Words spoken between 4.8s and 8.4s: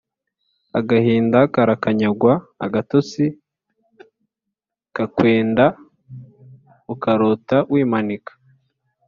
kakwenda ukarota wimanika